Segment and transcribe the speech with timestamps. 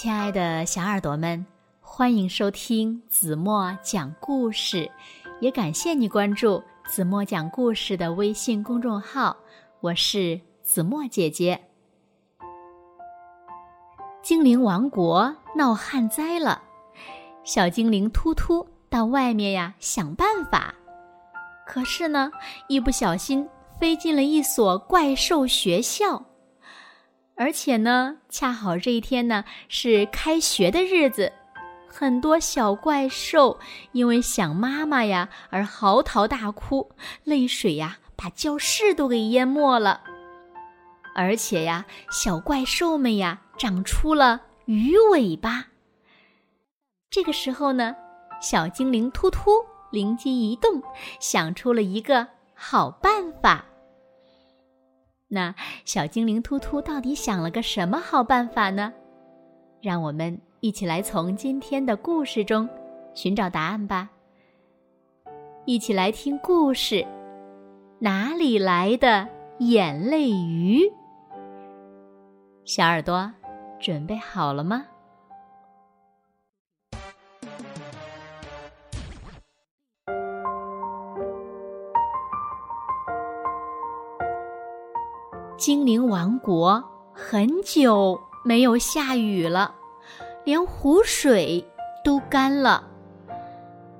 [0.00, 1.44] 亲爱的小耳朵们，
[1.80, 4.88] 欢迎收听子墨讲故事，
[5.40, 9.36] 也感谢你关注子墨讲故事的微信公众号。
[9.80, 11.60] 我是子墨姐姐。
[14.22, 16.62] 精灵王国闹旱灾了，
[17.42, 20.72] 小精灵突突到外面呀想办法，
[21.66, 22.30] 可是呢，
[22.68, 23.44] 一不小心
[23.80, 26.27] 飞进了一所怪兽学校。
[27.38, 31.32] 而且呢，恰好这一天呢是开学的日子，
[31.86, 33.60] 很多小怪兽
[33.92, 36.90] 因为想妈妈呀而嚎啕大哭，
[37.22, 40.00] 泪水呀把教室都给淹没了。
[41.14, 45.66] 而且呀，小怪兽们呀长出了鱼尾巴。
[47.08, 47.94] 这个时候呢，
[48.40, 49.50] 小精灵突突
[49.90, 50.82] 灵机一动，
[51.20, 53.64] 想出了一个好办法。
[55.28, 58.92] 那小精灵突突到底想了个什么好办法呢？
[59.82, 62.68] 让我们一起来从今天的故事中
[63.14, 64.08] 寻找答案吧。
[65.66, 67.06] 一起来听故事：
[67.98, 70.90] 哪里来的眼泪鱼？
[72.64, 73.30] 小耳朵
[73.78, 74.86] 准备好了吗？
[85.58, 89.74] 精灵王国很久没有下雨了，
[90.44, 91.68] 连湖水
[92.04, 92.84] 都干了。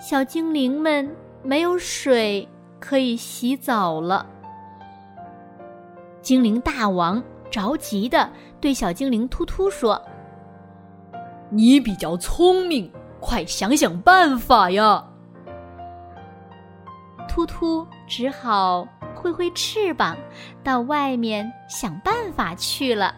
[0.00, 2.48] 小精灵们没有水
[2.80, 4.24] 可以洗澡了。
[6.22, 10.00] 精灵大王着急的对小精灵突突说
[11.52, 15.04] ：“你比较聪明，快想想办法呀！”
[17.28, 18.88] 突突只好。
[19.22, 20.16] 挥挥翅膀，
[20.64, 23.14] 到外面想办法去了。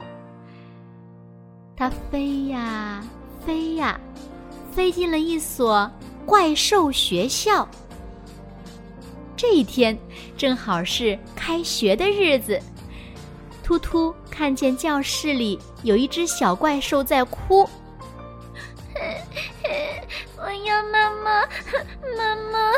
[1.75, 3.03] 它飞呀
[3.45, 3.99] 飞呀，
[4.71, 5.91] 飞进了一所
[6.27, 7.67] 怪兽学校。
[9.35, 9.99] 这一天
[10.37, 12.61] 正好是开学的日子。
[13.63, 17.69] 突突看见教室里有一只小怪兽在哭。
[20.37, 21.41] 我要妈妈，
[22.17, 22.71] 妈妈，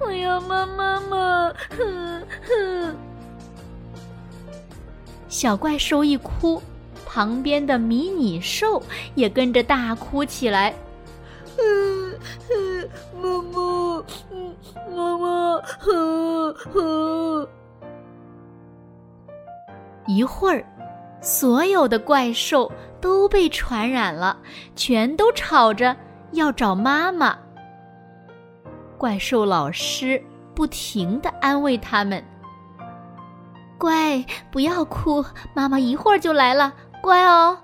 [0.00, 2.96] 我要妈妈妈，哼哼。
[5.28, 6.62] 小怪兽一哭，
[7.06, 8.82] 旁边的迷你兽
[9.14, 10.74] 也跟着大哭起来。
[11.58, 12.18] 嗯
[12.50, 12.88] 嗯，
[13.20, 14.54] 妈妈，嗯，
[14.94, 17.48] 妈妈，哼哼。
[20.06, 20.64] 一会儿，
[21.20, 24.36] 所有的怪兽都被传染了，
[24.76, 25.96] 全都吵着。
[26.32, 27.38] 要找妈妈。
[29.04, 32.24] 怪兽老师不停的安慰他们
[33.76, 35.22] ：“乖，不要哭，
[35.52, 36.72] 妈妈一会儿就来了，
[37.02, 37.58] 乖哦。”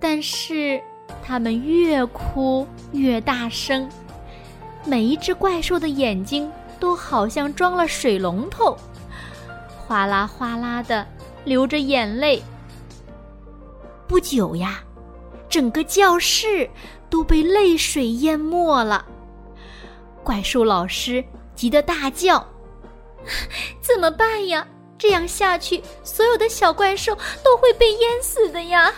[0.00, 0.82] 但是
[1.22, 3.88] 他们越哭越大声，
[4.84, 8.76] 每一只怪兽的眼睛都好像装了水龙头，
[9.78, 11.06] 哗啦哗啦的
[11.44, 12.42] 流着眼泪。
[14.08, 14.80] 不久呀。
[15.48, 16.68] 整个教室
[17.08, 19.06] 都被泪水淹没了，
[20.26, 22.44] 怪兽老师急得大叫
[23.80, 24.66] ：“怎么办呀？
[24.98, 28.92] 这样下去，所有的小怪兽都会被淹死的呀！”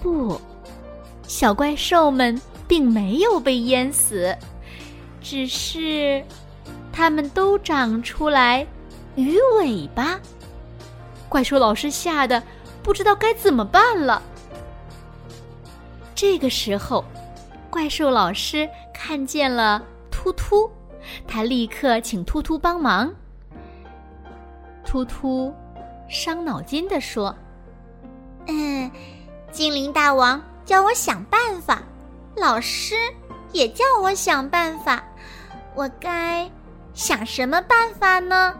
[0.00, 0.40] 不，
[1.28, 4.34] 小怪兽们并没有被淹死，
[5.20, 6.24] 只是
[6.90, 8.66] 它们都长出来
[9.16, 10.18] 鱼尾巴。
[11.28, 12.42] 怪兽老师吓得。
[12.82, 14.20] 不知道该怎么办了。
[16.16, 17.04] 这个时候，
[17.72, 20.70] 怪兽老师看见了突突，
[21.26, 23.10] 他立刻请突突帮忙。
[24.84, 25.54] 突突
[26.06, 27.34] 伤脑筋的说
[28.46, 28.90] ：“嗯，
[29.50, 31.82] 精灵大王叫我想办法，
[32.36, 32.94] 老师
[33.52, 35.02] 也叫我想办法，
[35.74, 36.46] 我该
[36.92, 38.54] 想什么办法呢？”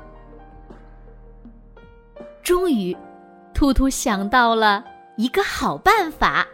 [2.43, 2.97] 终于。
[3.55, 4.83] 突突想到了
[5.17, 6.45] 一个好办法，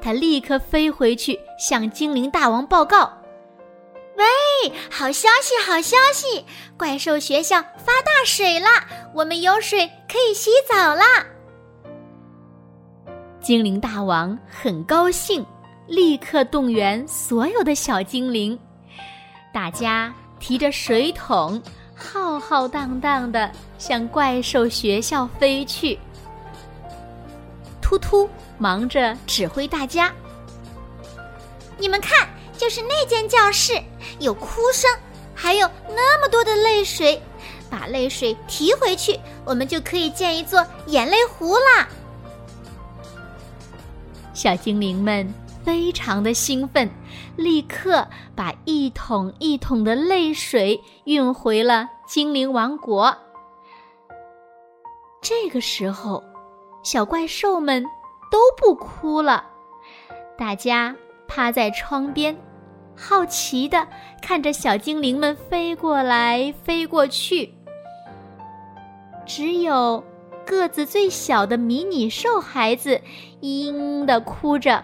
[0.00, 3.12] 他立刻飞回去向精灵大王报告
[4.16, 6.44] ：“喂，好消息，好消息！
[6.78, 8.68] 怪兽学校发大水了，
[9.14, 11.04] 我们有水可以洗澡啦！”
[13.40, 15.44] 精灵大王很高兴，
[15.86, 18.58] 立刻动员所有的小精灵，
[19.52, 21.62] 大家提着水桶，
[21.94, 25.98] 浩浩荡荡的向怪兽学校飞去。
[27.86, 28.28] 突突
[28.58, 30.12] 忙着指挥大家，
[31.78, 32.28] 你们看，
[32.58, 33.80] 就是那间教室，
[34.18, 34.90] 有哭声，
[35.36, 37.22] 还有那么多的泪水，
[37.70, 41.88] 把泪水提回去，我们就可以建一座眼泪湖啦。
[44.34, 45.32] 小精灵们
[45.64, 46.90] 非常的兴奋，
[47.36, 48.04] 立刻
[48.34, 53.16] 把一桶一桶的泪水运回了精灵王国。
[55.22, 56.24] 这个时候，
[56.86, 57.84] 小怪兽们
[58.30, 59.44] 都不哭了，
[60.38, 60.94] 大家
[61.26, 62.38] 趴在窗边，
[62.96, 63.84] 好奇的
[64.22, 67.52] 看着小精灵们飞过来飞过去。
[69.26, 70.00] 只有。
[70.46, 73.00] 个子最小的迷你兽孩子
[73.40, 74.80] 嘤嘤的哭着。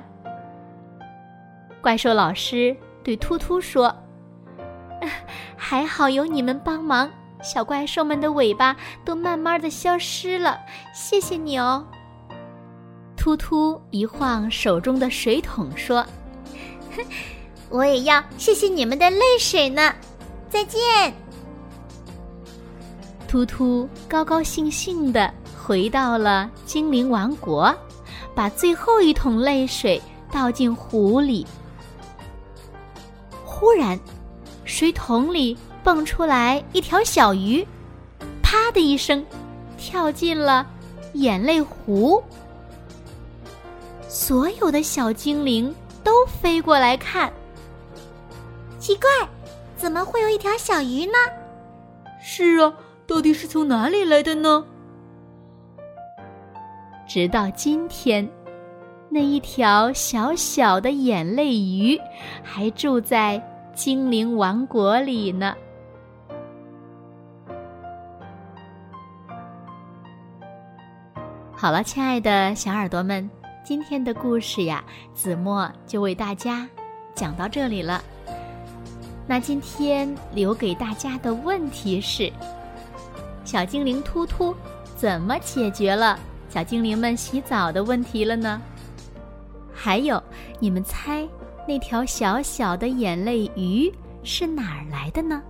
[1.81, 3.95] 怪兽老师对突突说
[5.57, 7.09] ：“还好有你们帮忙，
[7.43, 10.59] 小怪兽们的尾巴都慢慢的消失了，
[10.95, 11.85] 谢谢你哦。”
[13.17, 16.07] 突突一晃手中的水桶说
[16.97, 17.05] ：“哼
[17.69, 19.95] 我也要谢谢你们的泪水呢，
[20.49, 20.81] 再见。”
[23.29, 25.33] 突突高高兴兴的。
[25.65, 27.73] 回到了精灵王国，
[28.35, 31.47] 把最后一桶泪水倒进湖里。
[33.45, 33.97] 忽然，
[34.65, 37.67] 水桶里蹦出来一条小鱼，
[38.43, 39.25] 啪的一声，
[39.77, 40.67] 跳进了
[41.15, 42.23] 眼泪湖。
[44.09, 45.75] 所有的小精灵
[46.05, 47.33] 都飞过来看，
[48.79, 49.09] 奇怪，
[49.77, 51.13] 怎么会有一条小鱼呢？
[52.21, 52.73] 是啊，
[53.07, 54.65] 到底是从哪里来的呢？
[57.09, 58.29] 直到今天，
[59.09, 62.01] 那一条小小的眼泪鱼
[62.43, 63.43] 还住在
[63.75, 65.55] 精灵王国里呢。
[71.63, 73.31] 好了，亲爱的小耳朵们，
[73.63, 74.83] 今天的故事呀，
[75.15, 76.69] 子墨就为大家
[77.15, 78.03] 讲到这里了。
[79.29, 82.33] 那今天留给大家的问题是：
[83.45, 84.53] 小精灵突突
[84.97, 86.19] 怎么解决了？
[86.49, 88.61] 小精灵们洗澡的问题了呢？
[89.73, 90.21] 还有，
[90.59, 91.25] 你们猜
[91.65, 93.89] 那条小小的眼泪鱼
[94.25, 95.41] 是哪儿来的呢？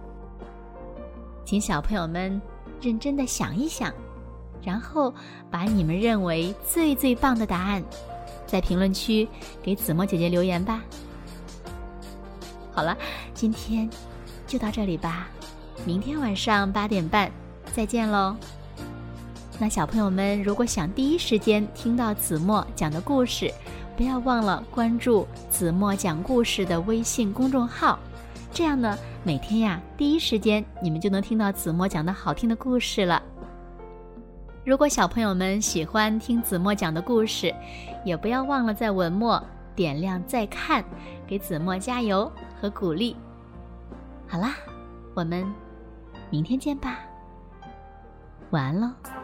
[1.42, 2.38] 请小朋友们
[2.82, 3.90] 认真的想一想，
[4.62, 5.12] 然后
[5.50, 7.82] 把你们认为最最棒的答案，
[8.46, 9.28] 在评论区
[9.62, 10.82] 给子墨姐姐留言吧。
[12.72, 12.96] 好了，
[13.34, 13.88] 今天
[14.46, 15.28] 就到这里吧，
[15.84, 17.30] 明天晚上八点半
[17.72, 18.36] 再见喽。
[19.58, 23.52] 那小朋友们，如果想第一时间听到子墨讲的故事，
[23.96, 27.98] 不要忘了关注子墨讲故事的微信公众号。
[28.52, 33.22] 这样呢，每天呀，第一时间你们就能听到子墨讲的好听的故事了。
[34.64, 37.52] 如果小朋友们喜欢听子墨讲的故事，
[38.04, 39.42] 也不要忘了在文末
[39.74, 40.84] 点亮再看，
[41.26, 42.30] 给子墨加油
[42.60, 43.16] 和鼓励。
[44.28, 44.54] 好啦，
[45.14, 45.44] 我们
[46.30, 47.00] 明天见吧，
[48.50, 49.21] 晚安喽。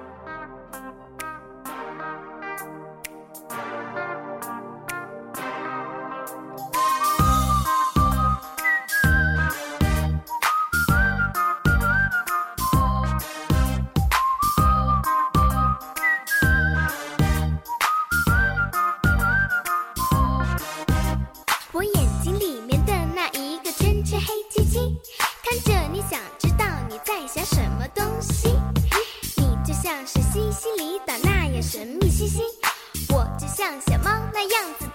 [33.87, 34.88] 小猫那样子